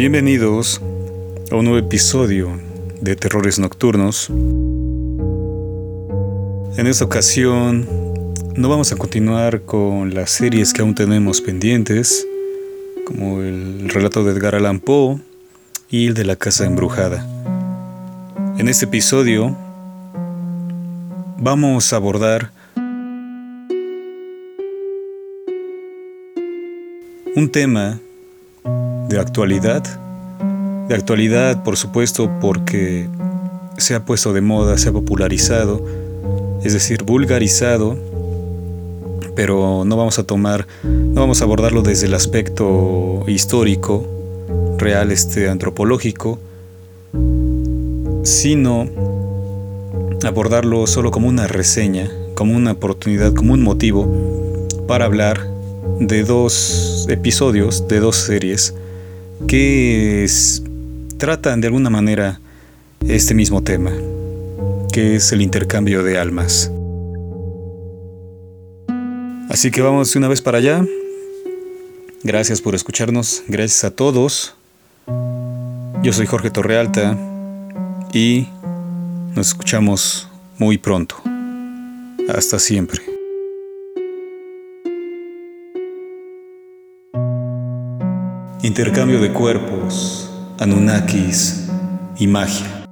Bienvenidos 0.00 0.80
a 1.50 1.56
un 1.56 1.66
nuevo 1.66 1.78
episodio 1.78 2.58
de 3.02 3.16
Terrores 3.16 3.58
Nocturnos. 3.58 4.30
En 6.78 6.86
esta 6.86 7.04
ocasión 7.04 7.86
no 8.56 8.70
vamos 8.70 8.92
a 8.92 8.96
continuar 8.96 9.60
con 9.60 10.14
las 10.14 10.30
series 10.30 10.72
que 10.72 10.80
aún 10.80 10.94
tenemos 10.94 11.42
pendientes, 11.42 12.26
como 13.04 13.42
el 13.42 13.90
relato 13.90 14.24
de 14.24 14.32
Edgar 14.32 14.54
Allan 14.54 14.80
Poe 14.80 15.18
y 15.90 16.06
el 16.06 16.14
de 16.14 16.24
la 16.24 16.36
casa 16.36 16.64
embrujada. 16.64 17.26
En 18.56 18.68
este 18.68 18.86
episodio 18.86 19.54
vamos 21.36 21.92
a 21.92 21.96
abordar 21.96 22.52
un 27.36 27.50
tema 27.52 28.00
de 29.10 29.18
actualidad. 29.18 29.82
De 30.88 30.94
actualidad, 30.94 31.62
por 31.62 31.76
supuesto, 31.76 32.30
porque 32.40 33.08
se 33.76 33.94
ha 33.94 34.04
puesto 34.04 34.32
de 34.32 34.40
moda, 34.40 34.78
se 34.78 34.88
ha 34.88 34.92
popularizado, 34.92 35.84
es 36.62 36.72
decir, 36.72 37.02
vulgarizado, 37.02 37.96
pero 39.34 39.84
no 39.84 39.96
vamos 39.96 40.18
a 40.18 40.24
tomar, 40.24 40.66
no 40.84 41.20
vamos 41.20 41.40
a 41.40 41.44
abordarlo 41.44 41.82
desde 41.82 42.06
el 42.06 42.14
aspecto 42.14 43.24
histórico, 43.26 44.06
real, 44.78 45.10
este, 45.10 45.48
antropológico, 45.48 46.38
sino 48.22 48.88
abordarlo 50.24 50.86
solo 50.86 51.10
como 51.10 51.28
una 51.28 51.46
reseña, 51.46 52.10
como 52.34 52.54
una 52.54 52.72
oportunidad, 52.72 53.34
como 53.34 53.54
un 53.54 53.62
motivo 53.62 54.08
para 54.86 55.06
hablar 55.06 55.48
de 55.98 56.22
dos 56.22 57.06
episodios, 57.08 57.88
de 57.88 58.00
dos 58.00 58.16
series 58.16 58.74
que 59.46 60.26
tratan 61.18 61.60
de 61.60 61.66
alguna 61.68 61.90
manera 61.90 62.40
este 63.06 63.34
mismo 63.34 63.62
tema, 63.62 63.92
que 64.92 65.16
es 65.16 65.32
el 65.32 65.42
intercambio 65.42 66.02
de 66.02 66.18
almas. 66.18 66.70
Así 69.48 69.70
que 69.70 69.82
vamos 69.82 70.14
una 70.16 70.28
vez 70.28 70.40
para 70.40 70.58
allá. 70.58 70.84
Gracias 72.22 72.60
por 72.60 72.74
escucharnos, 72.74 73.42
gracias 73.48 73.84
a 73.84 73.90
todos. 73.90 74.54
Yo 76.02 76.12
soy 76.12 76.26
Jorge 76.26 76.50
Torrealta 76.50 77.16
y 78.12 78.46
nos 79.34 79.48
escuchamos 79.48 80.28
muy 80.58 80.78
pronto. 80.78 81.16
Hasta 82.28 82.58
siempre. 82.58 83.09
Intercambio 88.62 89.22
de 89.22 89.32
cuerpos, 89.32 90.30
Anunnakis 90.58 91.66
y 92.18 92.26
magia. 92.26 92.84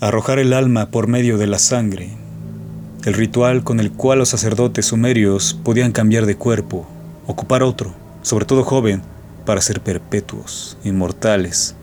Arrojar 0.00 0.40
el 0.40 0.54
alma 0.54 0.90
por 0.90 1.06
medio 1.06 1.38
de 1.38 1.46
la 1.46 1.60
sangre, 1.60 2.10
el 3.04 3.14
ritual 3.14 3.62
con 3.62 3.78
el 3.78 3.92
cual 3.92 4.18
los 4.18 4.30
sacerdotes 4.30 4.86
sumerios 4.86 5.54
podían 5.62 5.92
cambiar 5.92 6.26
de 6.26 6.34
cuerpo, 6.34 6.84
ocupar 7.28 7.62
otro, 7.62 7.94
sobre 8.22 8.44
todo 8.44 8.64
joven, 8.64 9.02
para 9.46 9.60
ser 9.60 9.80
perpetuos, 9.80 10.76
inmortales. 10.82 11.76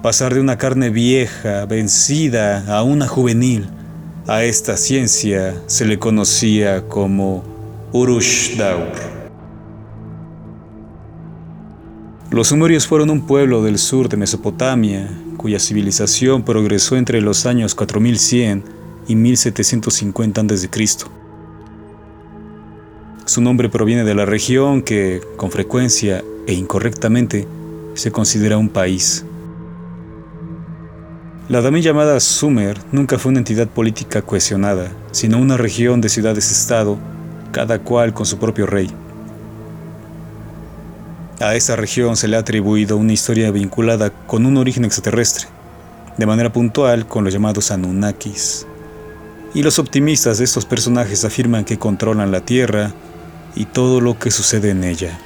Pasar 0.00 0.32
de 0.32 0.40
una 0.40 0.58
carne 0.58 0.90
vieja, 0.90 1.66
vencida, 1.66 2.72
a 2.72 2.84
una 2.84 3.08
juvenil. 3.08 3.66
A 4.28 4.44
esta 4.44 4.76
ciencia 4.76 5.60
se 5.66 5.86
le 5.86 5.98
conocía 5.98 6.86
como 6.86 7.42
Urush 7.92 8.56
Daur. 8.56 9.13
Los 12.30 12.48
sumerios 12.48 12.86
fueron 12.86 13.10
un 13.10 13.26
pueblo 13.26 13.62
del 13.62 13.78
sur 13.78 14.08
de 14.08 14.16
Mesopotamia, 14.16 15.08
cuya 15.36 15.58
civilización 15.60 16.42
progresó 16.42 16.96
entre 16.96 17.20
los 17.20 17.46
años 17.46 17.74
4100 17.74 18.64
y 19.06 19.14
1750 19.14 20.40
a.C. 20.40 20.68
Su 23.26 23.40
nombre 23.40 23.68
proviene 23.68 24.04
de 24.04 24.14
la 24.14 24.24
región 24.24 24.82
que, 24.82 25.20
con 25.36 25.50
frecuencia 25.50 26.24
e 26.46 26.54
incorrectamente, 26.54 27.46
se 27.94 28.10
considera 28.10 28.58
un 28.58 28.68
país. 28.68 29.24
La 31.48 31.62
también 31.62 31.84
llamada 31.84 32.18
Sumer 32.20 32.78
nunca 32.90 33.18
fue 33.18 33.30
una 33.30 33.40
entidad 33.40 33.68
política 33.68 34.22
cohesionada, 34.22 34.90
sino 35.12 35.38
una 35.38 35.58
región 35.58 36.00
de 36.00 36.08
ciudades-estado, 36.08 36.98
cada 37.52 37.80
cual 37.80 38.14
con 38.14 38.24
su 38.24 38.38
propio 38.38 38.66
rey. 38.66 38.90
A 41.40 41.56
esta 41.56 41.74
región 41.74 42.16
se 42.16 42.28
le 42.28 42.36
ha 42.36 42.40
atribuido 42.40 42.96
una 42.96 43.12
historia 43.12 43.50
vinculada 43.50 44.10
con 44.10 44.46
un 44.46 44.56
origen 44.56 44.84
extraterrestre, 44.84 45.48
de 46.16 46.26
manera 46.26 46.52
puntual 46.52 47.08
con 47.08 47.24
los 47.24 47.32
llamados 47.32 47.72
Anunnakis. 47.72 48.66
Y 49.52 49.62
los 49.62 49.80
optimistas 49.80 50.38
de 50.38 50.44
estos 50.44 50.64
personajes 50.64 51.24
afirman 51.24 51.64
que 51.64 51.78
controlan 51.78 52.30
la 52.30 52.42
Tierra 52.42 52.92
y 53.56 53.64
todo 53.64 54.00
lo 54.00 54.16
que 54.18 54.30
sucede 54.30 54.70
en 54.70 54.84
ella. 54.84 55.18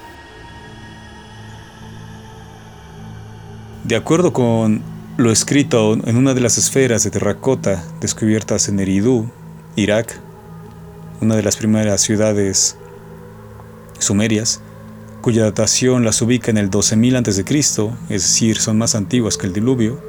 De 3.85 3.97
acuerdo 3.97 4.33
con 4.33 4.83
lo 5.19 5.31
escrito 5.31 5.95
en 5.95 6.17
una 6.17 6.33
de 6.33 6.41
las 6.41 6.57
esferas 6.57 7.05
de 7.05 7.11
terracota 7.11 7.83
descubiertas 8.01 8.69
en 8.69 8.81
Eridu, 8.81 9.31
Irak, 9.77 10.21
una 11.21 11.37
de 11.37 11.43
las 11.43 11.57
primeras 11.57 12.01
ciudades 12.01 12.77
sumerias, 13.99 14.63
cuya 15.29 15.45
datación 15.45 16.07
las 16.07 16.23
ubica 16.23 16.51
en 16.51 16.57
el 16.57 16.71
12.000 16.71 17.19
a.C., 17.19 17.93
es 18.09 18.23
decir, 18.23 18.57
son 18.57 18.79
más 18.79 18.95
antiguas 18.95 19.37
que 19.37 19.47
el 19.47 19.53
diluvio, 19.53 20.01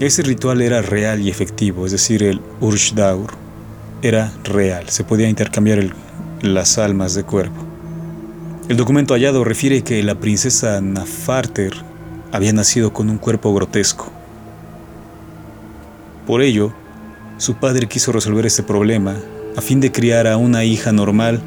ese 0.00 0.22
ritual 0.22 0.60
era 0.60 0.82
real 0.82 1.22
y 1.22 1.30
efectivo, 1.30 1.86
es 1.86 1.92
decir, 1.92 2.22
el 2.22 2.42
Urshdaur 2.60 3.30
era 4.02 4.30
real, 4.44 4.86
se 4.90 5.02
podía 5.02 5.30
intercambiar 5.30 5.94
las 6.42 6.76
almas 6.76 7.14
de 7.14 7.22
cuerpo. 7.22 7.64
El 8.68 8.76
documento 8.76 9.14
hallado 9.14 9.44
refiere 9.44 9.80
que 9.82 10.02
la 10.02 10.16
princesa 10.16 10.78
Nafarter 10.82 11.72
había 12.30 12.52
nacido 12.52 12.92
con 12.92 13.08
un 13.08 13.16
cuerpo 13.16 13.54
grotesco. 13.54 14.12
Por 16.26 16.42
ello, 16.42 16.74
su 17.38 17.54
padre 17.54 17.88
quiso 17.88 18.12
resolver 18.12 18.44
este 18.44 18.62
problema 18.62 19.16
a 19.56 19.62
fin 19.62 19.80
de 19.80 19.90
criar 19.90 20.26
a 20.26 20.36
una 20.36 20.64
hija 20.64 20.92
normal 20.92 21.40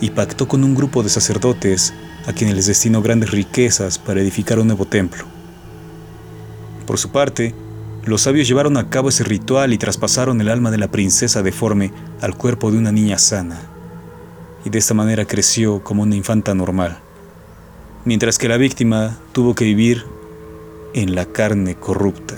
y 0.00 0.08
pactó 0.08 0.48
con 0.48 0.64
un 0.64 0.74
grupo 0.74 1.02
de 1.02 1.10
sacerdotes 1.10 1.92
a 2.26 2.32
quienes 2.32 2.56
les 2.56 2.66
destinó 2.66 3.02
grandes 3.02 3.30
riquezas 3.30 3.98
para 3.98 4.20
edificar 4.20 4.58
un 4.58 4.68
nuevo 4.68 4.86
templo. 4.86 5.24
Por 6.86 6.98
su 6.98 7.10
parte, 7.10 7.54
los 8.04 8.22
sabios 8.22 8.46
llevaron 8.46 8.76
a 8.76 8.90
cabo 8.90 9.08
ese 9.08 9.24
ritual 9.24 9.72
y 9.72 9.78
traspasaron 9.78 10.40
el 10.40 10.48
alma 10.48 10.70
de 10.70 10.78
la 10.78 10.90
princesa 10.90 11.42
deforme 11.42 11.92
al 12.20 12.36
cuerpo 12.36 12.70
de 12.70 12.78
una 12.78 12.92
niña 12.92 13.18
sana, 13.18 13.62
y 14.64 14.70
de 14.70 14.78
esta 14.78 14.94
manera 14.94 15.24
creció 15.24 15.82
como 15.82 16.02
una 16.02 16.16
infanta 16.16 16.54
normal, 16.54 16.98
mientras 18.04 18.38
que 18.38 18.48
la 18.48 18.58
víctima 18.58 19.18
tuvo 19.32 19.54
que 19.54 19.64
vivir 19.64 20.04
en 20.92 21.14
la 21.14 21.26
carne 21.26 21.76
corrupta. 21.76 22.36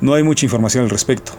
No 0.00 0.14
hay 0.14 0.24
mucha 0.24 0.46
información 0.46 0.84
al 0.84 0.90
respecto, 0.90 1.32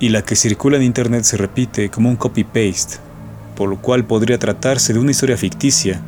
y 0.00 0.08
la 0.08 0.22
que 0.22 0.34
circula 0.34 0.78
en 0.78 0.82
Internet 0.82 1.24
se 1.24 1.36
repite 1.36 1.90
como 1.90 2.08
un 2.08 2.16
copy-paste 2.16 3.11
por 3.56 3.68
lo 3.68 3.80
cual 3.80 4.04
podría 4.04 4.38
tratarse 4.38 4.92
de 4.92 4.98
una 4.98 5.10
historia 5.10 5.36
ficticia, 5.36 6.00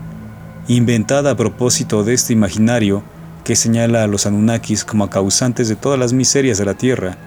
inventada 0.68 1.32
a 1.32 1.36
propósito 1.36 2.04
de 2.04 2.14
este 2.14 2.32
imaginario 2.32 3.02
que 3.44 3.56
señala 3.56 4.02
a 4.02 4.06
los 4.06 4.26
Anunnakis 4.26 4.84
como 4.84 5.10
causantes 5.10 5.68
de 5.68 5.76
todas 5.76 5.98
las 5.98 6.12
miserias 6.12 6.58
de 6.58 6.64
la 6.64 6.74
Tierra 6.74 7.18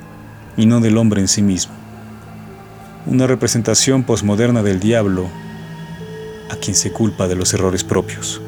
y 0.57 0.65
no 0.65 0.79
del 0.79 0.97
hombre 0.97 1.21
en 1.21 1.27
sí 1.27 1.41
mismo. 1.41 1.73
Una 3.05 3.27
representación 3.27 4.03
posmoderna 4.03 4.63
del 4.63 4.79
diablo 4.79 5.27
a 6.49 6.55
quien 6.55 6.75
se 6.75 6.91
culpa 6.91 7.27
de 7.27 7.35
los 7.35 7.53
errores 7.53 7.83
propios. 7.83 8.41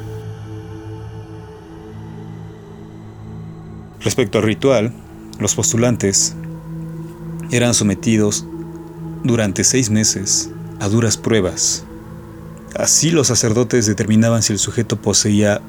Respecto 4.00 4.38
al 4.38 4.44
ritual, 4.44 4.92
los 5.38 5.54
postulantes 5.54 6.34
eran 7.50 7.74
sometidos 7.74 8.46
durante 9.22 9.62
seis 9.64 9.90
meses 9.90 10.50
a 10.80 10.88
duras 10.88 11.16
pruebas. 11.16 11.84
Así 12.74 13.10
los 13.10 13.26
sacerdotes 13.26 13.86
determinaban 13.86 14.42
si 14.42 14.52
el 14.52 14.58
sujeto 14.58 14.96
poseía 14.96 15.60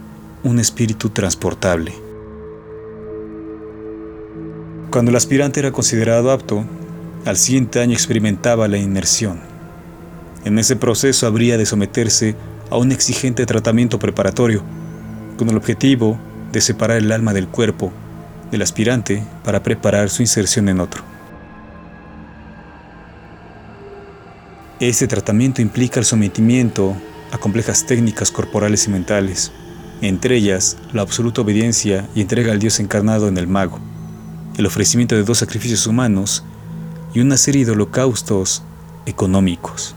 un 0.43 0.59
espíritu 0.59 1.09
transportable. 1.09 1.93
Cuando 4.89 5.11
el 5.11 5.17
aspirante 5.17 5.59
era 5.59 5.71
considerado 5.71 6.31
apto, 6.31 6.65
al 7.25 7.37
siguiente 7.37 7.79
año 7.79 7.93
experimentaba 7.93 8.67
la 8.67 8.77
inmersión. 8.77 9.39
En 10.43 10.57
ese 10.57 10.75
proceso 10.75 11.27
habría 11.27 11.57
de 11.57 11.65
someterse 11.65 12.35
a 12.69 12.77
un 12.77 12.91
exigente 12.91 13.45
tratamiento 13.45 13.99
preparatorio, 13.99 14.63
con 15.37 15.49
el 15.49 15.57
objetivo 15.57 16.17
de 16.51 16.61
separar 16.61 16.97
el 16.97 17.11
alma 17.11 17.33
del 17.33 17.47
cuerpo 17.47 17.91
del 18.51 18.61
aspirante 18.61 19.23
para 19.43 19.63
preparar 19.63 20.09
su 20.09 20.21
inserción 20.21 20.67
en 20.69 20.79
otro. 20.79 21.10
Este 24.81 25.07
tratamiento 25.07 25.61
implica 25.61 25.99
el 25.99 26.07
sometimiento 26.07 26.97
a 27.31 27.37
complejas 27.37 27.85
técnicas 27.85 28.31
corporales 28.31 28.87
y 28.87 28.89
mentales, 28.89 29.51
entre 30.01 30.37
ellas 30.37 30.75
la 30.91 31.03
absoluta 31.03 31.41
obediencia 31.41 32.09
y 32.15 32.21
entrega 32.21 32.51
al 32.51 32.57
Dios 32.57 32.79
encarnado 32.79 33.27
en 33.27 33.37
el 33.37 33.45
mago, 33.45 33.77
el 34.57 34.65
ofrecimiento 34.65 35.13
de 35.13 35.21
dos 35.21 35.37
sacrificios 35.37 35.85
humanos 35.85 36.43
y 37.13 37.19
una 37.19 37.37
serie 37.37 37.63
de 37.63 37.73
holocaustos 37.73 38.63
económicos. 39.05 39.93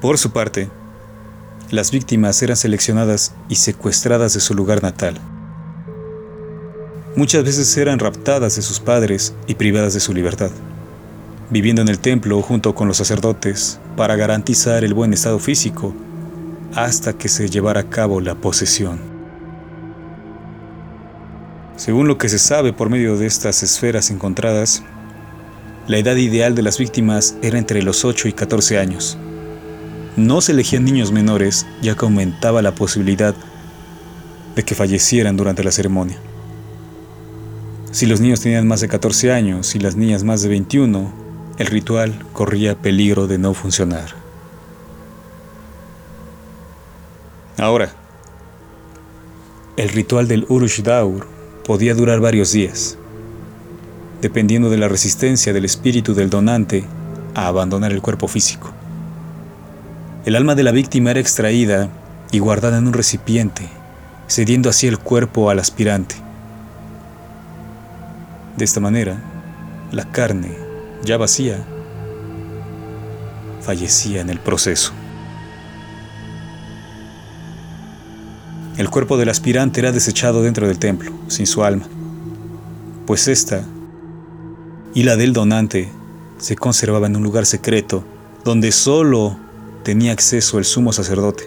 Por 0.00 0.16
su 0.16 0.30
parte, 0.30 0.70
las 1.72 1.90
víctimas 1.90 2.40
eran 2.40 2.56
seleccionadas 2.56 3.34
y 3.48 3.56
secuestradas 3.56 4.34
de 4.34 4.40
su 4.40 4.54
lugar 4.54 4.80
natal. 4.80 5.18
Muchas 7.16 7.42
veces 7.42 7.76
eran 7.76 7.98
raptadas 7.98 8.54
de 8.54 8.62
sus 8.62 8.78
padres 8.78 9.34
y 9.48 9.56
privadas 9.56 9.92
de 9.94 9.98
su 9.98 10.14
libertad, 10.14 10.52
viviendo 11.50 11.82
en 11.82 11.88
el 11.88 11.98
templo 11.98 12.40
junto 12.42 12.74
con 12.74 12.88
los 12.88 12.96
sacerdotes 12.96 13.80
para 13.96 14.16
garantizar 14.16 14.84
el 14.84 14.94
buen 14.94 15.12
estado 15.12 15.38
físico 15.38 15.94
hasta 16.74 17.12
que 17.12 17.28
se 17.28 17.48
llevara 17.48 17.80
a 17.80 17.90
cabo 17.90 18.20
la 18.20 18.34
posesión. 18.34 19.00
Según 21.76 22.08
lo 22.08 22.18
que 22.18 22.28
se 22.28 22.38
sabe 22.38 22.72
por 22.72 22.90
medio 22.90 23.16
de 23.16 23.26
estas 23.26 23.62
esferas 23.62 24.10
encontradas, 24.10 24.82
la 25.86 25.98
edad 25.98 26.16
ideal 26.16 26.54
de 26.54 26.62
las 26.62 26.78
víctimas 26.78 27.36
era 27.42 27.58
entre 27.58 27.82
los 27.82 28.04
8 28.04 28.28
y 28.28 28.32
14 28.32 28.78
años 28.78 29.18
no 30.18 30.40
se 30.40 30.50
elegían 30.50 30.84
niños 30.84 31.12
menores 31.12 31.64
ya 31.80 31.94
que 31.94 32.04
aumentaba 32.04 32.60
la 32.60 32.74
posibilidad 32.74 33.36
de 34.56 34.64
que 34.64 34.74
fallecieran 34.74 35.36
durante 35.36 35.62
la 35.62 35.70
ceremonia. 35.70 36.18
Si 37.92 38.04
los 38.04 38.20
niños 38.20 38.40
tenían 38.40 38.66
más 38.66 38.80
de 38.80 38.88
14 38.88 39.32
años 39.32 39.76
y 39.76 39.78
las 39.78 39.94
niñas 39.94 40.24
más 40.24 40.42
de 40.42 40.48
21, 40.48 41.27
el 41.58 41.66
ritual 41.66 42.24
corría 42.32 42.76
peligro 42.76 43.26
de 43.26 43.36
no 43.36 43.52
funcionar. 43.52 44.14
Ahora, 47.58 47.90
el 49.76 49.88
ritual 49.88 50.28
del 50.28 50.46
Urush 50.48 50.82
Daur 50.82 51.26
podía 51.64 51.94
durar 51.94 52.20
varios 52.20 52.52
días, 52.52 52.96
dependiendo 54.22 54.70
de 54.70 54.78
la 54.78 54.86
resistencia 54.86 55.52
del 55.52 55.64
espíritu 55.64 56.14
del 56.14 56.30
donante 56.30 56.84
a 57.34 57.48
abandonar 57.48 57.90
el 57.90 58.02
cuerpo 58.02 58.28
físico. 58.28 58.70
El 60.24 60.36
alma 60.36 60.54
de 60.54 60.62
la 60.62 60.70
víctima 60.70 61.10
era 61.10 61.20
extraída 61.20 61.88
y 62.30 62.38
guardada 62.38 62.78
en 62.78 62.86
un 62.86 62.92
recipiente, 62.92 63.68
cediendo 64.28 64.70
así 64.70 64.86
el 64.86 64.98
cuerpo 64.98 65.50
al 65.50 65.58
aspirante. 65.58 66.14
De 68.56 68.64
esta 68.64 68.78
manera, 68.78 69.20
la 69.90 70.04
carne, 70.12 70.67
ya 71.04 71.16
vacía, 71.16 71.64
fallecía 73.60 74.20
en 74.20 74.30
el 74.30 74.38
proceso. 74.38 74.92
El 78.76 78.90
cuerpo 78.90 79.16
del 79.16 79.28
aspirante 79.28 79.80
era 79.80 79.90
desechado 79.90 80.42
dentro 80.42 80.68
del 80.68 80.78
templo, 80.78 81.12
sin 81.26 81.46
su 81.46 81.64
alma, 81.64 81.86
pues 83.06 83.26
ésta 83.26 83.64
y 84.94 85.02
la 85.02 85.16
del 85.16 85.32
donante 85.32 85.90
se 86.38 86.56
conservaba 86.56 87.06
en 87.06 87.16
un 87.16 87.22
lugar 87.22 87.46
secreto 87.46 88.04
donde 88.44 88.72
solo 88.72 89.36
tenía 89.82 90.12
acceso 90.12 90.58
el 90.58 90.64
sumo 90.64 90.92
sacerdote, 90.92 91.44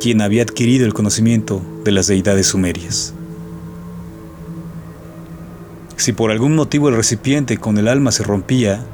quien 0.00 0.20
había 0.20 0.42
adquirido 0.42 0.86
el 0.86 0.94
conocimiento 0.94 1.60
de 1.84 1.92
las 1.92 2.06
deidades 2.06 2.48
sumerias. 2.48 3.14
Si 6.02 6.12
por 6.12 6.32
algún 6.32 6.56
motivo 6.56 6.88
el 6.88 6.96
recipiente 6.96 7.58
con 7.58 7.78
el 7.78 7.86
alma 7.86 8.10
se 8.10 8.24
rompía, 8.24 8.84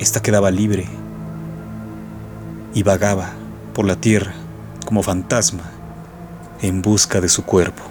ésta 0.00 0.20
quedaba 0.20 0.50
libre 0.50 0.88
y 2.74 2.82
vagaba 2.82 3.34
por 3.72 3.86
la 3.86 3.94
tierra 3.94 4.34
como 4.84 5.04
fantasma 5.04 5.62
en 6.60 6.82
busca 6.82 7.20
de 7.20 7.28
su 7.28 7.44
cuerpo. 7.44 7.84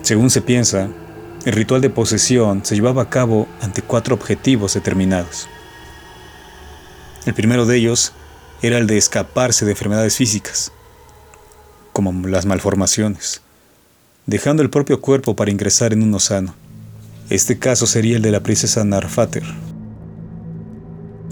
Según 0.00 0.30
se 0.30 0.40
piensa, 0.40 0.88
el 1.44 1.52
ritual 1.52 1.82
de 1.82 1.90
posesión 1.90 2.64
se 2.64 2.74
llevaba 2.74 3.02
a 3.02 3.10
cabo 3.10 3.46
ante 3.60 3.82
cuatro 3.82 4.14
objetivos 4.14 4.72
determinados. 4.72 5.46
El 7.26 7.34
primero 7.34 7.66
de 7.66 7.76
ellos 7.76 8.14
era 8.62 8.78
el 8.78 8.86
de 8.86 8.96
escaparse 8.96 9.66
de 9.66 9.72
enfermedades 9.72 10.16
físicas, 10.16 10.72
como 12.02 12.26
las 12.28 12.46
malformaciones, 12.46 13.42
dejando 14.24 14.62
el 14.62 14.70
propio 14.70 15.02
cuerpo 15.02 15.36
para 15.36 15.50
ingresar 15.50 15.92
en 15.92 16.02
uno 16.02 16.18
sano. 16.18 16.54
Este 17.28 17.58
caso 17.58 17.86
sería 17.86 18.16
el 18.16 18.22
de 18.22 18.30
la 18.30 18.42
princesa 18.42 18.82
Narfater. 18.84 19.42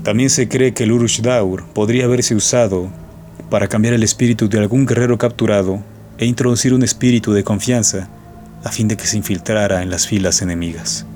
También 0.03 0.29
se 0.29 0.47
cree 0.47 0.75
que 0.75 0.85
el 0.85 0.93
Urush 0.93 1.23
Daur 1.23 1.65
podría 1.69 2.05
haberse 2.05 2.35
usado 2.35 2.91
para 3.49 3.67
cambiar 3.67 3.94
el 3.94 4.03
espíritu 4.03 4.47
de 4.50 4.59
algún 4.59 4.85
guerrero 4.85 5.17
capturado 5.17 5.82
e 6.19 6.26
introducir 6.26 6.75
un 6.75 6.82
espíritu 6.82 7.32
de 7.32 7.44
confianza 7.44 8.11
a 8.62 8.71
fin 8.71 8.88
de 8.88 8.99
que 8.99 9.06
se 9.06 9.17
infiltrara 9.17 9.82
en 9.82 9.88
las 9.88 10.06
filas 10.06 10.43
enemigas. 10.43 11.06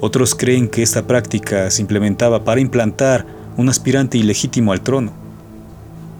Otros 0.00 0.34
creen 0.34 0.68
que 0.68 0.82
esta 0.82 1.06
práctica 1.06 1.70
se 1.70 1.82
implementaba 1.82 2.44
para 2.44 2.62
implantar 2.62 3.26
un 3.58 3.68
aspirante 3.68 4.16
ilegítimo 4.16 4.72
al 4.72 4.80
trono. 4.80 5.25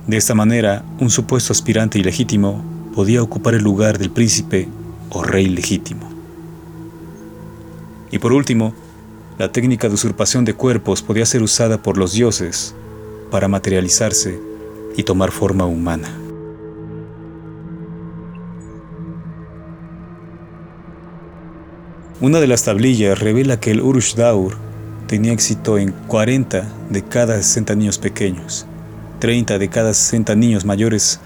De 0.06 0.16
esta 0.16 0.34
manera, 0.34 0.84
un 1.00 1.10
supuesto 1.10 1.52
aspirante 1.52 1.98
ilegítimo 1.98 2.62
podía 2.94 3.22
ocupar 3.22 3.54
el 3.54 3.62
lugar 3.62 3.98
del 3.98 4.10
príncipe 4.10 4.68
o 5.10 5.24
rey 5.24 5.48
legítimo. 5.48 6.08
Y 8.12 8.18
por 8.18 8.32
último, 8.32 8.72
la 9.36 9.50
técnica 9.50 9.88
de 9.88 9.94
usurpación 9.94 10.44
de 10.44 10.54
cuerpos 10.54 11.02
podía 11.02 11.26
ser 11.26 11.42
usada 11.42 11.82
por 11.82 11.98
los 11.98 12.12
dioses 12.12 12.74
para 13.32 13.48
materializarse 13.48 14.40
y 14.96 15.02
tomar 15.02 15.32
forma 15.32 15.66
humana. 15.66 16.08
Una 22.20 22.40
de 22.40 22.46
las 22.46 22.62
tablillas 22.62 23.18
revela 23.18 23.58
que 23.58 23.72
el 23.72 23.82
Urush 23.82 24.14
Daur 24.14 24.56
tenía 25.08 25.32
éxito 25.32 25.78
en 25.78 25.90
40 26.06 26.66
de 26.90 27.02
cada 27.02 27.36
60 27.36 27.75
niños 27.75 27.98
pequeños, 27.98 28.66
30 29.18 29.58
de 29.58 29.68
cada 29.68 29.94
60 29.94 30.35
niños 30.35 30.64
mayores, 30.64 31.20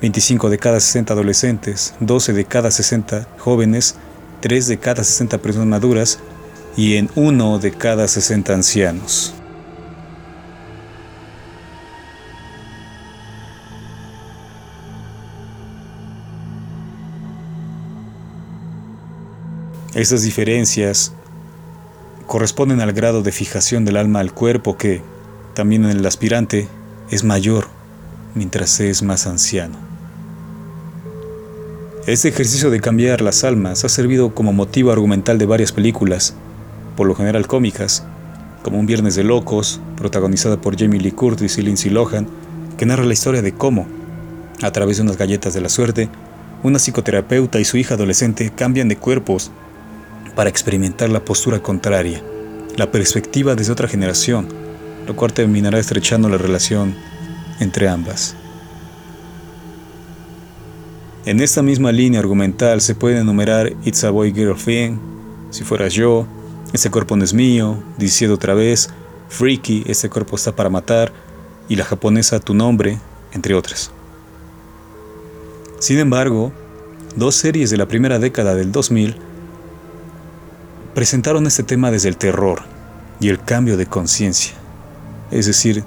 25 0.00 0.50
de 0.50 0.58
cada 0.58 0.80
60 0.80 1.12
adolescentes, 1.12 1.94
12 2.00 2.32
de 2.32 2.44
cada 2.44 2.70
60 2.70 3.28
jóvenes, 3.38 3.96
3 4.40 4.66
de 4.66 4.78
cada 4.78 5.04
60 5.04 5.38
personas 5.38 5.68
maduras 5.68 6.18
y 6.76 6.96
en 6.96 7.08
1 7.14 7.58
de 7.58 7.70
cada 7.70 8.08
60 8.08 8.52
ancianos. 8.52 9.34
Estas 19.94 20.22
diferencias 20.22 21.12
corresponden 22.26 22.80
al 22.80 22.92
grado 22.92 23.22
de 23.22 23.30
fijación 23.30 23.84
del 23.84 23.98
alma 23.98 24.20
al 24.20 24.32
cuerpo 24.32 24.78
que, 24.78 25.02
también 25.54 25.84
en 25.84 25.90
el 25.90 26.06
aspirante, 26.06 26.66
es 27.12 27.24
mayor 27.24 27.66
mientras 28.34 28.80
es 28.80 29.02
más 29.02 29.26
anciano. 29.26 29.76
Este 32.06 32.28
ejercicio 32.28 32.70
de 32.70 32.80
cambiar 32.80 33.20
las 33.20 33.44
almas 33.44 33.84
ha 33.84 33.90
servido 33.90 34.34
como 34.34 34.54
motivo 34.54 34.90
argumental 34.90 35.36
de 35.36 35.44
varias 35.44 35.72
películas, 35.72 36.34
por 36.96 37.06
lo 37.06 37.14
general 37.14 37.46
cómicas, 37.46 38.02
como 38.62 38.80
Un 38.80 38.86
Viernes 38.86 39.14
de 39.14 39.24
Locos, 39.24 39.78
protagonizada 39.96 40.58
por 40.58 40.78
Jamie 40.78 41.00
Lee 41.00 41.12
Curtis 41.12 41.58
y 41.58 41.62
Lindsay 41.62 41.90
Lohan, 41.90 42.26
que 42.78 42.86
narra 42.86 43.04
la 43.04 43.12
historia 43.12 43.42
de 43.42 43.52
cómo, 43.52 43.86
a 44.62 44.70
través 44.72 44.96
de 44.96 45.02
unas 45.02 45.18
galletas 45.18 45.52
de 45.52 45.60
la 45.60 45.68
suerte, 45.68 46.08
una 46.62 46.78
psicoterapeuta 46.78 47.60
y 47.60 47.66
su 47.66 47.76
hija 47.76 47.94
adolescente 47.94 48.50
cambian 48.56 48.88
de 48.88 48.96
cuerpos 48.96 49.50
para 50.34 50.48
experimentar 50.48 51.10
la 51.10 51.24
postura 51.24 51.60
contraria, 51.60 52.22
la 52.76 52.90
perspectiva 52.90 53.54
desde 53.54 53.72
otra 53.72 53.86
generación, 53.86 54.61
lo 55.06 55.16
cual 55.16 55.32
terminará 55.32 55.78
estrechando 55.78 56.28
la 56.28 56.38
relación 56.38 56.94
entre 57.60 57.88
ambas. 57.88 58.36
En 61.24 61.40
esta 61.40 61.62
misma 61.62 61.92
línea 61.92 62.20
argumental 62.20 62.80
se 62.80 62.96
puede 62.96 63.18
enumerar 63.18 63.72
It's 63.84 64.02
a 64.02 64.10
Boy 64.10 64.32
Girl 64.32 64.56
Thing, 64.56 64.98
Si 65.50 65.64
fueras 65.64 65.94
yo, 65.94 66.26
Ese 66.72 66.90
cuerpo 66.90 67.16
no 67.16 67.22
es 67.22 67.32
mío, 67.32 67.82
Diciendo 67.96 68.34
otra 68.34 68.54
vez, 68.54 68.90
Freaky, 69.28 69.84
Ese 69.86 70.10
cuerpo 70.10 70.34
está 70.36 70.56
para 70.56 70.68
matar, 70.68 71.12
y 71.68 71.76
la 71.76 71.84
japonesa 71.84 72.40
Tu 72.40 72.54
nombre, 72.54 72.98
entre 73.32 73.54
otras. 73.54 73.92
Sin 75.78 75.98
embargo, 75.98 76.52
dos 77.16 77.34
series 77.34 77.70
de 77.70 77.76
la 77.76 77.86
primera 77.86 78.18
década 78.18 78.54
del 78.54 78.72
2000 78.72 79.16
presentaron 80.94 81.46
este 81.46 81.62
tema 81.62 81.90
desde 81.90 82.08
el 82.08 82.16
terror 82.16 82.62
y 83.20 83.28
el 83.28 83.42
cambio 83.42 83.76
de 83.76 83.86
conciencia, 83.86 84.54
es 85.32 85.46
decir, 85.46 85.84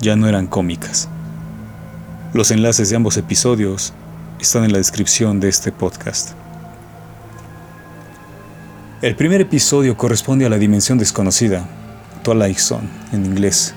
ya 0.00 0.16
no 0.16 0.28
eran 0.28 0.46
cómicas. 0.46 1.08
Los 2.34 2.50
enlaces 2.50 2.90
de 2.90 2.96
ambos 2.96 3.16
episodios 3.16 3.92
están 4.40 4.64
en 4.64 4.72
la 4.72 4.78
descripción 4.78 5.40
de 5.40 5.48
este 5.48 5.72
podcast. 5.72 6.32
El 9.02 9.16
primer 9.16 9.40
episodio 9.40 9.96
corresponde 9.96 10.46
a 10.46 10.48
la 10.48 10.58
dimensión 10.58 10.98
desconocida, 10.98 11.66
Twilight 12.22 12.58
Zone 12.58 12.88
en 13.12 13.24
inglés, 13.24 13.74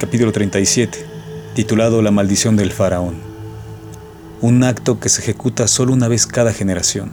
capítulo 0.00 0.32
37, 0.32 1.06
titulado 1.54 2.02
La 2.02 2.10
maldición 2.10 2.56
del 2.56 2.72
faraón. 2.72 3.16
Un 4.40 4.62
acto 4.64 5.00
que 5.00 5.08
se 5.08 5.22
ejecuta 5.22 5.68
solo 5.68 5.92
una 5.92 6.08
vez 6.08 6.26
cada 6.26 6.52
generación. 6.52 7.10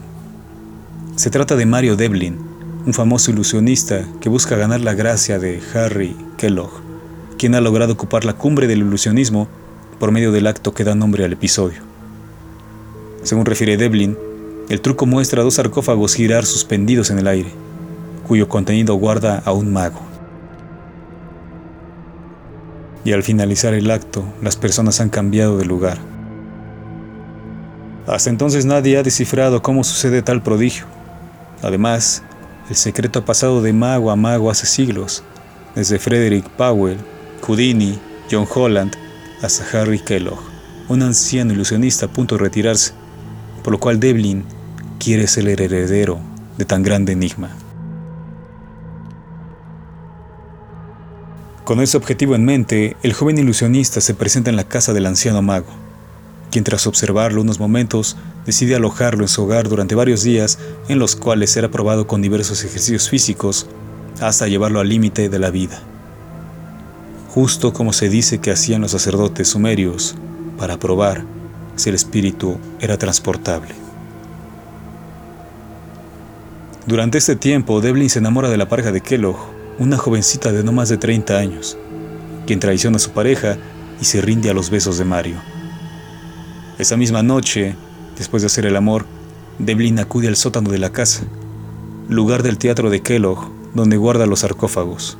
Se 1.15 1.29
trata 1.29 1.55
de 1.55 1.65
Mario 1.65 1.95
Devlin, 1.95 2.37
un 2.85 2.93
famoso 2.93 3.31
ilusionista 3.31 4.05
que 4.21 4.29
busca 4.29 4.55
ganar 4.55 4.81
la 4.81 4.93
gracia 4.93 5.39
de 5.39 5.61
Harry 5.73 6.15
Kellogg, 6.37 6.84
quien 7.37 7.55
ha 7.55 7.61
logrado 7.61 7.93
ocupar 7.93 8.25
la 8.25 8.33
cumbre 8.33 8.67
del 8.67 8.79
ilusionismo 8.79 9.47
por 9.99 10.11
medio 10.11 10.31
del 10.31 10.47
acto 10.47 10.73
que 10.73 10.83
da 10.83 10.95
nombre 10.95 11.25
al 11.25 11.33
episodio. 11.33 11.81
Según 13.23 13.45
refiere 13.45 13.77
Devlin, 13.77 14.17
el 14.69 14.81
truco 14.81 15.05
muestra 15.05 15.43
dos 15.43 15.55
sarcófagos 15.55 16.15
girar 16.15 16.45
suspendidos 16.45 17.09
en 17.11 17.19
el 17.19 17.27
aire, 17.27 17.49
cuyo 18.27 18.49
contenido 18.49 18.95
guarda 18.95 19.41
a 19.45 19.51
un 19.51 19.71
mago. 19.71 19.99
Y 23.03 23.11
al 23.13 23.23
finalizar 23.23 23.73
el 23.73 23.91
acto, 23.91 24.23
las 24.41 24.55
personas 24.55 24.99
han 24.99 25.09
cambiado 25.09 25.57
de 25.57 25.65
lugar. 25.65 25.97
Hasta 28.07 28.29
entonces 28.29 28.65
nadie 28.65 28.97
ha 28.97 29.03
descifrado 29.03 29.61
cómo 29.61 29.83
sucede 29.83 30.21
tal 30.21 30.41
prodigio. 30.41 30.85
Además, 31.61 32.23
el 32.69 32.75
secreto 32.75 33.19
ha 33.19 33.25
pasado 33.25 33.61
de 33.61 33.73
mago 33.73 34.09
a 34.09 34.15
mago 34.15 34.49
hace 34.49 34.65
siglos, 34.65 35.23
desde 35.75 35.99
Frederick 35.99 36.49
Powell, 36.49 36.97
Houdini, 37.47 37.99
John 38.31 38.47
Holland, 38.51 38.93
hasta 39.41 39.65
Harry 39.79 39.99
Kellogg, 39.99 40.39
un 40.89 41.03
anciano 41.03 41.53
ilusionista 41.53 42.07
a 42.07 42.09
punto 42.09 42.35
de 42.35 42.43
retirarse, 42.43 42.93
por 43.63 43.73
lo 43.73 43.79
cual 43.79 43.99
Devlin 43.99 44.43
quiere 44.99 45.27
ser 45.27 45.47
el 45.47 45.59
heredero 45.59 46.19
de 46.57 46.65
tan 46.65 46.81
grande 46.81 47.13
enigma. 47.13 47.49
Con 51.63 51.81
ese 51.81 51.97
objetivo 51.97 52.35
en 52.35 52.45
mente, 52.45 52.95
el 53.03 53.13
joven 53.13 53.37
ilusionista 53.37 54.01
se 54.01 54.13
presenta 54.13 54.49
en 54.49 54.55
la 54.55 54.67
casa 54.67 54.93
del 54.93 55.05
anciano 55.05 55.41
mago, 55.41 55.67
quien 56.51 56.63
tras 56.63 56.87
observarlo 56.87 57.41
unos 57.41 57.59
momentos 57.59 58.17
decide 58.45 58.75
alojarlo 58.75 59.23
en 59.23 59.27
su 59.27 59.43
hogar 59.43 59.67
durante 59.67 59.95
varios 59.95 60.23
días 60.23 60.57
en 60.87 60.99
los 60.99 61.15
cuales 61.15 61.51
será 61.51 61.69
probado 61.69 62.07
con 62.07 62.21
diversos 62.21 62.63
ejercicios 62.63 63.09
físicos 63.09 63.67
hasta 64.21 64.47
llevarlo 64.47 64.79
al 64.79 64.89
límite 64.89 65.29
de 65.29 65.39
la 65.39 65.51
vida. 65.51 65.81
Justo 67.35 67.73
como 67.73 67.91
se 67.91 68.07
dice 68.07 68.39
que 68.39 68.49
hacían 68.49 68.79
los 68.79 68.91
sacerdotes 68.91 69.49
sumerios 69.49 70.15
para 70.57 70.79
probar 70.79 71.25
si 71.75 71.89
el 71.89 71.95
espíritu 71.95 72.57
era 72.79 72.97
transportable. 72.97 73.75
Durante 76.85 77.17
este 77.17 77.35
tiempo, 77.35 77.81
Devlin 77.81 78.09
se 78.09 78.19
enamora 78.19 78.47
de 78.47 78.55
la 78.55 78.69
pareja 78.69 78.93
de 78.93 79.01
Kellogg, 79.01 79.35
una 79.79 79.97
jovencita 79.97 80.53
de 80.53 80.63
no 80.63 80.71
más 80.71 80.87
de 80.87 80.95
30 80.95 81.37
años, 81.37 81.77
quien 82.47 82.61
traiciona 82.61 82.95
a 82.95 82.99
su 82.99 83.11
pareja 83.11 83.57
y 83.99 84.05
se 84.05 84.21
rinde 84.21 84.49
a 84.49 84.53
los 84.53 84.69
besos 84.69 84.97
de 84.97 85.03
Mario. 85.03 85.35
Esa 86.79 86.95
misma 86.95 87.21
noche, 87.21 87.75
después 88.17 88.43
de 88.43 88.47
hacer 88.47 88.65
el 88.65 88.77
amor, 88.77 89.05
Devlin 89.59 89.99
acude 89.99 90.29
al 90.29 90.37
sótano 90.37 90.69
de 90.69 90.79
la 90.79 90.93
casa, 90.93 91.25
lugar 92.07 92.43
del 92.43 92.57
teatro 92.57 92.89
de 92.89 93.01
Kellogg, 93.01 93.51
donde 93.73 93.97
guarda 93.97 94.25
los 94.25 94.39
sarcófagos. 94.39 95.17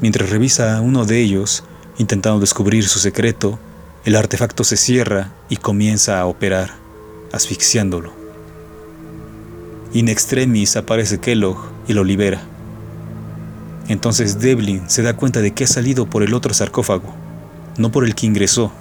Mientras 0.00 0.30
revisa 0.30 0.80
uno 0.80 1.04
de 1.04 1.20
ellos, 1.20 1.64
intentando 1.98 2.40
descubrir 2.40 2.88
su 2.88 2.98
secreto, 2.98 3.58
el 4.04 4.16
artefacto 4.16 4.64
se 4.64 4.78
cierra 4.78 5.32
y 5.50 5.56
comienza 5.56 6.20
a 6.20 6.26
operar, 6.26 6.70
asfixiándolo. 7.32 8.12
In 9.92 10.08
extremis 10.08 10.76
aparece 10.76 11.18
Kellogg 11.18 11.58
y 11.86 11.92
lo 11.92 12.04
libera. 12.04 12.40
Entonces 13.88 14.38
Devlin 14.38 14.88
se 14.88 15.02
da 15.02 15.16
cuenta 15.16 15.40
de 15.40 15.50
que 15.50 15.64
ha 15.64 15.66
salido 15.66 16.06
por 16.06 16.22
el 16.22 16.32
otro 16.32 16.54
sarcófago, 16.54 17.12
no 17.76 17.92
por 17.92 18.04
el 18.04 18.14
que 18.14 18.26
ingresó. 18.26 18.72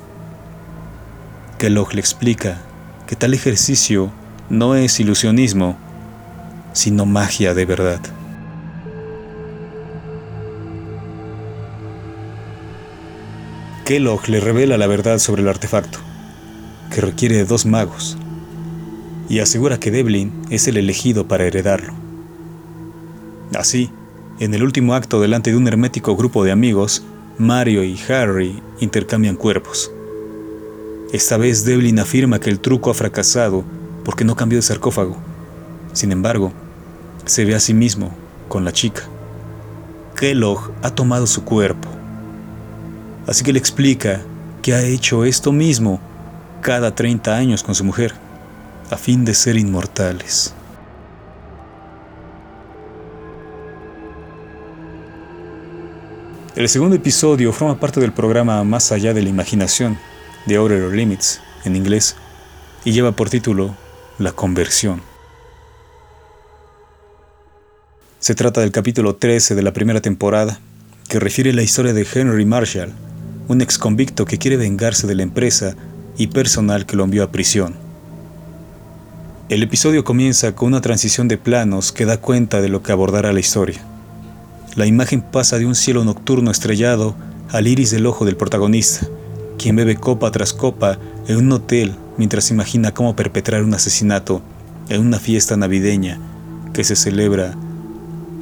Kellogg 1.58 1.96
le 1.96 2.00
explica 2.00 2.62
que 3.08 3.16
tal 3.16 3.34
ejercicio 3.34 4.12
no 4.50 4.76
es 4.76 5.00
ilusionismo, 5.00 5.78
sino 6.74 7.06
magia 7.06 7.54
de 7.54 7.66
verdad. 7.66 8.00
Kellogg 13.90 14.30
le 14.30 14.40
revela 14.40 14.78
la 14.78 14.86
verdad 14.86 15.18
sobre 15.18 15.42
el 15.42 15.48
artefacto, 15.48 15.98
que 16.94 17.02
requiere 17.02 17.38
de 17.38 17.46
dos 17.46 17.66
magos, 17.66 18.20
y 19.30 19.40
asegura 19.40 19.80
que 19.80 19.90
Devlin 19.90 20.32
es 20.52 20.68
el 20.68 20.78
elegido 20.78 21.28
para 21.28 21.46
heredarlo. 21.46 21.94
Así, 23.58 23.90
en 24.40 24.54
el 24.54 24.62
último 24.62 24.94
acto 24.94 25.20
delante 25.20 25.50
de 25.50 25.58
un 25.58 25.68
hermético 25.68 26.16
grupo 26.16 26.44
de 26.44 26.52
amigos, 26.52 27.02
Mario 27.40 27.84
y 27.84 28.00
Harry 28.10 28.62
intercambian 28.80 29.36
cuerpos. 29.36 29.92
Esta 31.12 31.38
vez 31.38 31.66
Devlin 31.66 31.98
afirma 31.98 32.40
que 32.40 32.52
el 32.52 32.60
truco 32.60 32.92
ha 32.92 32.94
fracasado 32.94 33.64
porque 34.06 34.24
no 34.24 34.36
cambió 34.36 34.60
de 34.60 34.62
sarcófago. 34.62 35.18
Sin 35.94 36.12
embargo, 36.12 36.54
se 37.26 37.44
ve 37.44 37.56
a 37.56 37.60
sí 37.60 37.74
mismo 37.74 38.12
con 38.50 38.66
la 38.66 38.72
chica. 38.72 39.02
Kellogg 40.16 40.74
ha 40.84 40.92
tomado 40.92 41.26
su 41.26 41.44
cuerpo. 41.44 41.99
Así 43.30 43.44
que 43.44 43.54
le 43.54 43.60
explica 43.60 44.22
que 44.64 44.74
ha 44.74 44.82
hecho 44.82 45.24
esto 45.24 45.52
mismo 45.52 46.02
cada 46.62 46.96
30 46.96 47.36
años 47.36 47.62
con 47.62 47.76
su 47.76 47.84
mujer 47.84 48.12
a 48.90 48.98
fin 48.98 49.24
de 49.24 49.36
ser 49.36 49.56
inmortales. 49.56 50.56
El 56.56 56.68
segundo 56.70 56.96
episodio 56.96 57.54
forma 57.54 57.80
parte 57.80 58.00
del 58.00 58.14
programa 58.14 58.64
Más 58.64 58.92
allá 58.92 59.14
de 59.14 59.22
la 59.22 59.30
imaginación, 59.30 60.00
de 60.48 60.56
Outer 60.56 60.92
Limits, 60.92 61.40
en 61.66 61.76
inglés, 61.76 62.16
y 62.84 62.94
lleva 62.94 63.12
por 63.12 63.30
título 63.30 63.76
La 64.18 64.32
conversión. 64.32 65.04
Se 68.18 68.34
trata 68.34 68.62
del 68.62 68.72
capítulo 68.72 69.18
13 69.18 69.54
de 69.54 69.62
la 69.62 69.72
primera 69.72 70.02
temporada, 70.02 70.60
que 71.08 71.20
refiere 71.20 71.54
la 71.54 71.62
historia 71.62 71.94
de 71.94 72.08
Henry 72.12 72.46
Marshall, 72.46 72.92
un 73.50 73.62
ex 73.62 73.80
convicto 73.80 74.26
que 74.26 74.38
quiere 74.38 74.58
vengarse 74.58 75.08
de 75.08 75.16
la 75.16 75.24
empresa 75.24 75.76
y 76.18 76.28
personal 76.28 76.86
que 76.86 76.96
lo 76.96 77.04
envió 77.04 77.24
a 77.24 77.32
prisión. 77.32 77.74
El 79.50 79.64
episodio 79.64 80.04
comienza 80.04 80.54
con 80.54 80.68
una 80.68 80.82
transición 80.82 81.28
de 81.28 81.40
planos 81.40 81.92
que 81.92 82.06
da 82.06 82.18
cuenta 82.22 82.62
de 82.62 82.70
lo 82.70 82.84
que 82.84 82.92
abordará 82.92 83.34
la 83.34 83.40
historia. 83.40 83.82
La 84.76 84.86
imagen 84.86 85.24
pasa 85.24 85.58
de 85.58 85.66
un 85.66 85.74
cielo 85.74 86.06
nocturno 86.06 86.52
estrellado 86.52 87.16
al 87.50 87.68
iris 87.68 87.90
del 87.90 88.06
ojo 88.06 88.24
del 88.24 88.38
protagonista, 88.38 89.08
quien 89.58 89.76
bebe 89.76 89.96
copa 89.96 90.30
tras 90.30 90.54
copa 90.54 91.00
en 91.28 91.38
un 91.38 91.52
hotel 91.52 91.96
mientras 92.20 92.52
imagina 92.52 92.94
cómo 92.94 93.16
perpetrar 93.16 93.64
un 93.64 93.74
asesinato 93.74 94.44
en 94.90 95.02
una 95.02 95.18
fiesta 95.18 95.58
navideña 95.58 96.20
que 96.72 96.84
se 96.84 96.96
celebra 96.96 97.56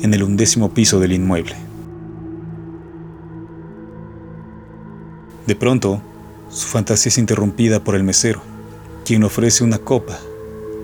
en 0.01 0.13
el 0.13 0.23
undécimo 0.23 0.73
piso 0.73 0.99
del 0.99 1.13
inmueble. 1.13 1.66
De 5.47 5.55
pronto, 5.55 6.01
su 6.49 6.67
fantasía 6.67 7.09
es 7.09 7.17
interrumpida 7.17 7.81
por 7.81 7.95
el 7.95 8.03
mesero, 8.03 8.41
quien 9.05 9.23
ofrece 9.23 9.63
una 9.63 9.77
copa 9.77 10.19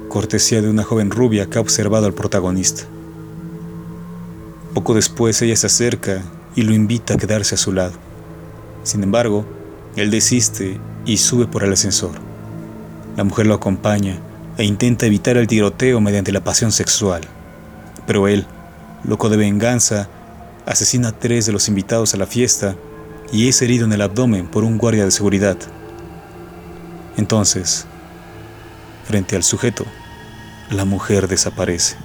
cortesía 0.08 0.62
de 0.62 0.70
una 0.70 0.84
joven 0.84 1.12
rubia 1.12 1.48
que 1.48 1.58
ha 1.58 1.62
observado 1.62 2.06
al 2.06 2.14
protagonista. 2.14 2.84
Poco 4.74 4.94
después 4.94 5.42
ella 5.42 5.58
se 5.58 5.68
acerca 5.68 6.24
y 6.56 6.62
lo 6.62 6.74
invita 6.74 7.16
a 7.16 7.18
quedarse 7.18 7.56
a 7.56 7.58
su 7.58 7.74
lado. 7.74 7.94
Sin 8.84 9.04
embargo, 9.04 9.44
él 9.98 10.12
desiste 10.12 10.80
y 11.06 11.18
sube 11.18 11.46
por 11.46 11.64
el 11.66 11.74
ascensor. 11.74 12.14
La 13.18 13.26
mujer 13.26 13.48
lo 13.48 13.56
acompaña 13.56 14.18
e 14.58 14.64
intenta 14.64 15.08
evitar 15.08 15.36
el 15.36 15.48
tiroteo 15.48 16.00
mediante 16.00 16.32
la 16.32 16.44
pasión 16.44 16.72
sexual. 16.72 17.24
Pero 18.08 18.30
él, 18.30 18.46
loco 19.04 19.28
de 19.28 19.36
venganza, 19.36 20.08
asesina 20.66 21.10
a 21.10 21.20
tres 21.20 21.48
de 21.48 21.52
los 21.52 21.68
invitados 21.68 22.14
a 22.14 22.18
la 22.18 22.28
fiesta 22.28 22.78
y 23.34 23.48
es 23.48 23.64
herido 23.64 23.86
en 23.86 23.94
el 23.94 24.02
abdomen 24.04 24.46
por 24.46 24.64
un 24.64 24.78
guardia 24.78 25.06
de 25.06 25.12
seguridad. 25.12 25.58
Entonces, 27.18 27.88
frente 29.06 29.36
al 29.36 29.42
sujeto, 29.42 29.86
la 30.70 30.86
mujer 30.86 31.28
desaparece. 31.28 31.98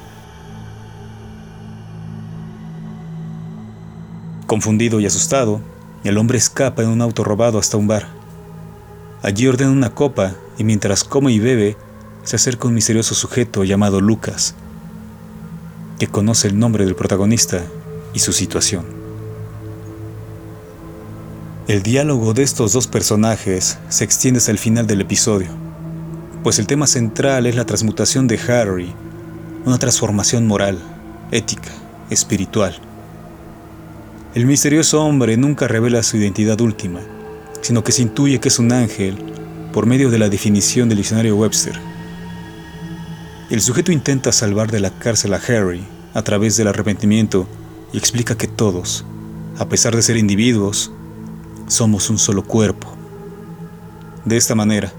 Confundido 4.46 5.00
y 5.00 5.06
asustado, 5.06 5.60
el 6.02 6.16
hombre 6.16 6.38
escapa 6.38 6.82
en 6.82 6.88
un 6.88 7.02
auto 7.02 7.22
robado 7.24 7.58
hasta 7.58 7.76
un 7.76 7.86
bar. 7.86 8.06
Allí 9.22 9.46
ordena 9.46 9.70
una 9.70 9.94
copa 9.94 10.32
y 10.56 10.64
mientras 10.64 11.04
come 11.04 11.30
y 11.30 11.38
bebe, 11.40 11.76
se 12.22 12.36
acerca 12.36 12.68
un 12.68 12.74
misterioso 12.74 13.14
sujeto 13.14 13.64
llamado 13.64 14.00
Lucas, 14.00 14.54
que 15.98 16.06
conoce 16.06 16.48
el 16.48 16.58
nombre 16.58 16.86
del 16.86 16.96
protagonista 16.96 17.62
y 18.14 18.20
su 18.20 18.32
situación. 18.32 18.97
El 21.68 21.84
diálogo 21.84 22.34
de 22.34 22.42
estos 22.42 22.72
dos 22.72 22.88
personajes 22.88 23.78
se 23.88 24.02
extiende 24.02 24.38
hasta 24.38 24.50
el 24.50 24.58
final 24.58 24.88
del 24.88 25.02
episodio 25.02 25.68
pues 26.42 26.58
el 26.58 26.66
tema 26.66 26.86
central 26.86 27.46
es 27.46 27.56
la 27.56 27.66
transmutación 27.66 28.26
de 28.26 28.38
Harry, 28.38 28.94
una 29.64 29.78
transformación 29.78 30.46
moral, 30.46 30.78
ética, 31.30 31.70
espiritual. 32.10 32.78
El 34.34 34.46
misterioso 34.46 35.02
hombre 35.02 35.36
nunca 35.36 35.66
revela 35.68 36.02
su 36.02 36.16
identidad 36.16 36.60
última, 36.60 37.00
sino 37.60 37.82
que 37.82 37.92
se 37.92 38.02
intuye 38.02 38.40
que 38.40 38.48
es 38.48 38.58
un 38.58 38.72
ángel 38.72 39.18
por 39.72 39.86
medio 39.86 40.10
de 40.10 40.18
la 40.18 40.28
definición 40.28 40.88
del 40.88 40.98
diccionario 40.98 41.36
Webster. 41.36 41.78
El 43.50 43.60
sujeto 43.60 43.90
intenta 43.90 44.32
salvar 44.32 44.70
de 44.70 44.80
la 44.80 44.90
cárcel 44.90 45.34
a 45.34 45.40
Harry 45.48 45.84
a 46.14 46.22
través 46.22 46.56
del 46.56 46.68
arrepentimiento 46.68 47.46
y 47.92 47.98
explica 47.98 48.36
que 48.36 48.46
todos, 48.46 49.04
a 49.58 49.68
pesar 49.68 49.96
de 49.96 50.02
ser 50.02 50.16
individuos, 50.16 50.92
somos 51.68 52.10
un 52.10 52.18
solo 52.18 52.42
cuerpo. 52.44 52.88
De 54.24 54.36
esta 54.36 54.54
manera, 54.54 54.92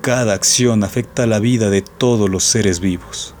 cada 0.00 0.34
acción 0.34 0.84
afecta 0.84 1.26
la 1.26 1.38
vida 1.38 1.70
de 1.70 1.82
todos 1.82 2.28
los 2.28 2.44
seres 2.44 2.80
vivos, 2.80 3.34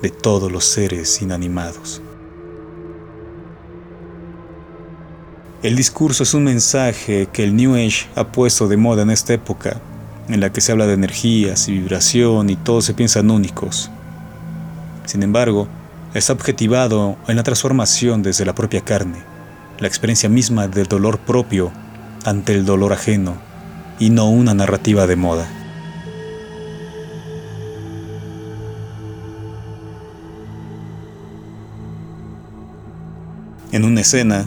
de 0.00 0.10
todos 0.10 0.52
los 0.52 0.64
seres 0.64 1.20
inanimados. 1.20 2.00
El 5.62 5.76
discurso 5.76 6.22
es 6.22 6.34
un 6.34 6.44
mensaje 6.44 7.28
que 7.32 7.44
el 7.44 7.54
New 7.54 7.74
Age 7.74 8.08
ha 8.16 8.28
puesto 8.28 8.68
de 8.68 8.76
moda 8.76 9.02
en 9.02 9.10
esta 9.10 9.32
época, 9.32 9.80
en 10.28 10.40
la 10.40 10.52
que 10.52 10.60
se 10.60 10.72
habla 10.72 10.86
de 10.86 10.94
energías 10.94 11.68
y 11.68 11.72
vibración 11.72 12.50
y 12.50 12.56
todos 12.56 12.84
se 12.84 12.94
piensan 12.94 13.30
únicos. 13.30 13.90
Sin 15.04 15.22
embargo, 15.22 15.68
está 16.14 16.32
objetivado 16.32 17.16
en 17.28 17.36
la 17.36 17.42
transformación 17.42 18.22
desde 18.22 18.44
la 18.44 18.54
propia 18.54 18.80
carne, 18.82 19.31
la 19.82 19.88
experiencia 19.88 20.28
misma 20.28 20.68
del 20.68 20.86
dolor 20.86 21.18
propio 21.18 21.72
ante 22.24 22.54
el 22.54 22.64
dolor 22.64 22.92
ajeno 22.92 23.34
y 23.98 24.10
no 24.10 24.30
una 24.30 24.54
narrativa 24.54 25.08
de 25.08 25.16
moda. 25.16 25.48
En 33.72 33.84
una 33.84 34.02
escena, 34.02 34.46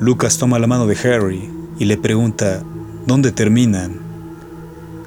Lucas 0.00 0.38
toma 0.38 0.58
la 0.58 0.66
mano 0.66 0.88
de 0.88 0.96
Harry 0.96 1.48
y 1.78 1.84
le 1.84 1.96
pregunta 1.96 2.64
dónde 3.06 3.30
terminan 3.30 4.00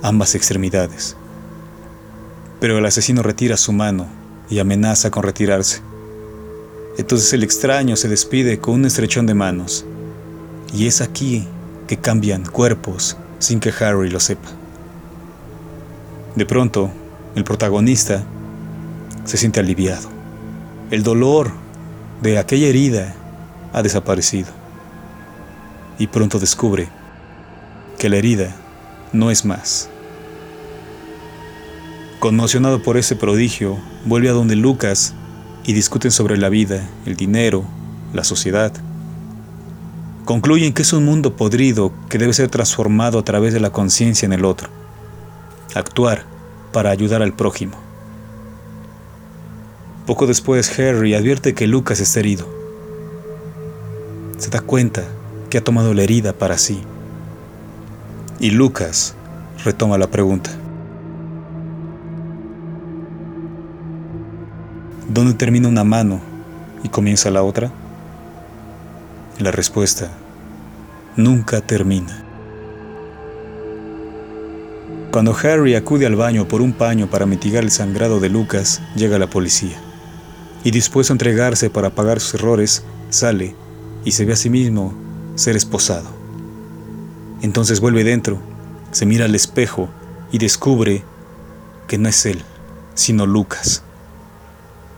ambas 0.02 0.34
extremidades. 0.36 1.18
Pero 2.62 2.78
el 2.78 2.86
asesino 2.86 3.22
retira 3.22 3.58
su 3.58 3.74
mano 3.74 4.08
y 4.50 4.60
amenaza 4.60 5.12
con 5.12 5.24
retirarse. 5.24 5.87
Entonces 6.98 7.32
el 7.34 7.44
extraño 7.44 7.96
se 7.96 8.10
despide 8.10 8.60
con 8.60 8.76
un 8.76 8.86
estrechón 8.86 9.28
de 9.28 9.36
manos. 9.36 9.86
Y 10.74 10.88
es 10.88 11.02
aquí 11.02 11.48
que 11.88 11.98
cambian 11.98 12.44
cuerpos 12.44 13.18
sin 13.40 13.60
que 13.60 13.72
Harry 13.80 14.10
lo 14.10 14.20
sepa. 14.20 14.50
De 16.36 16.46
pronto, 16.46 16.92
el 17.36 17.44
protagonista 17.44 18.24
se 19.26 19.38
siente 19.38 19.60
aliviado. 19.60 20.10
El 20.90 21.04
dolor 21.04 21.52
de 22.22 22.40
aquella 22.40 22.68
herida 22.68 23.16
ha 23.74 23.84
desaparecido. 23.84 24.50
Y 26.00 26.08
pronto 26.08 26.40
descubre 26.40 26.90
que 27.98 28.10
la 28.10 28.18
herida 28.18 28.56
no 29.14 29.32
es 29.32 29.46
más. 29.46 29.90
Conmocionado 32.20 32.82
por 32.82 32.98
ese 32.98 33.16
prodigio, 33.16 33.78
vuelve 34.06 34.30
a 34.30 34.34
donde 34.34 34.56
Lucas 34.56 35.14
y 35.68 35.74
discuten 35.74 36.12
sobre 36.12 36.38
la 36.38 36.50
vida, 36.50 36.90
el 37.06 37.18
dinero, 37.18 37.66
la 38.14 38.24
sociedad. 38.24 38.72
Concluyen 40.24 40.74
que 40.74 40.82
es 40.82 40.94
un 40.94 41.06
mundo 41.06 41.36
podrido 41.36 41.92
que 42.10 42.18
debe 42.18 42.34
ser 42.34 42.50
transformado 42.50 43.20
a 43.20 43.24
través 43.24 43.54
de 43.54 43.60
la 43.60 43.70
conciencia 43.70 44.26
en 44.26 44.34
el 44.34 44.46
otro. 44.46 44.70
Actuar 45.76 46.24
para 46.72 46.90
ayudar 46.90 47.22
al 47.22 47.34
prójimo. 47.34 47.78
Poco 50.06 50.26
después, 50.26 50.80
Harry 50.80 51.14
advierte 51.14 51.54
que 51.54 51.68
Lucas 51.68 52.00
está 52.00 52.22
herido. 52.22 52.48
Se 54.38 54.50
da 54.50 54.62
cuenta 54.62 55.04
que 55.50 55.58
ha 55.58 55.64
tomado 55.64 55.94
la 55.94 56.04
herida 56.04 56.32
para 56.32 56.58
sí. 56.58 56.82
Y 58.40 58.52
Lucas 58.52 59.16
retoma 59.66 59.98
la 59.98 60.08
pregunta. 60.08 60.50
¿Dónde 65.10 65.36
termina 65.36 65.70
una 65.70 65.86
mano 65.86 66.20
y 66.84 66.90
comienza 66.90 67.32
la 67.32 67.42
otra? 67.42 67.72
La 69.40 69.52
respuesta 69.52 70.12
nunca 71.16 71.62
termina. 71.62 72.26
Cuando 75.12 75.34
Harry 75.34 75.76
acude 75.76 76.06
al 76.06 76.18
baño 76.18 76.50
por 76.50 76.62
un 76.62 76.74
paño 76.74 77.10
para 77.10 77.26
mitigar 77.26 77.64
el 77.64 77.72
sangrado 77.72 78.20
de 78.20 78.30
Lucas, 78.30 78.82
llega 78.98 79.18
la 79.18 79.30
policía. 79.30 79.78
Y 80.66 80.72
dispuesto 80.72 81.14
a 81.14 81.16
entregarse 81.16 81.70
para 81.70 81.92
pagar 81.92 82.20
sus 82.20 82.34
errores, 82.34 82.84
sale 83.10 83.56
y 84.04 84.12
se 84.12 84.26
ve 84.26 84.34
a 84.34 84.36
sí 84.36 84.50
mismo 84.50 84.94
ser 85.36 85.56
esposado. 85.56 86.10
Entonces 87.42 87.80
vuelve 87.80 88.04
dentro, 88.04 88.40
se 88.92 89.06
mira 89.06 89.24
al 89.24 89.36
espejo 89.36 89.88
y 90.34 90.38
descubre 90.38 91.04
que 91.88 91.98
no 91.98 92.10
es 92.10 92.26
él, 92.26 92.42
sino 92.94 93.26
Lucas. 93.26 93.84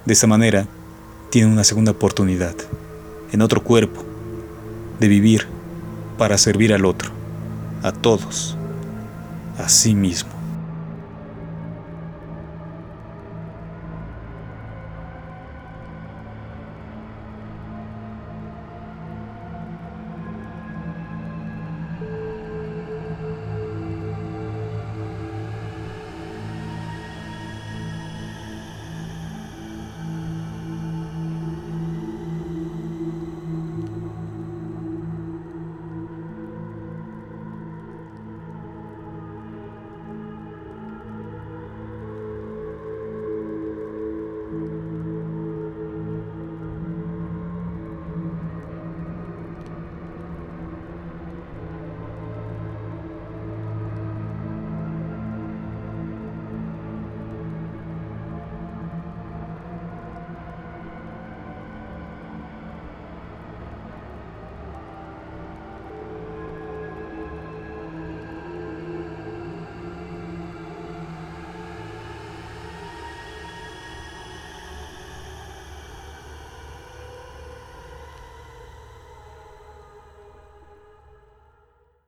De 0.09 0.13
esa 0.13 0.25
manera, 0.25 0.65
tiene 1.29 1.51
una 1.51 1.63
segunda 1.63 1.91
oportunidad, 1.91 2.55
en 3.31 3.43
otro 3.43 3.63
cuerpo, 3.63 4.03
de 4.99 5.07
vivir 5.07 5.45
para 6.17 6.35
servir 6.39 6.73
al 6.73 6.85
otro, 6.85 7.11
a 7.83 7.91
todos, 7.91 8.57
a 9.59 9.69
sí 9.69 9.93
mismo. 9.93 10.31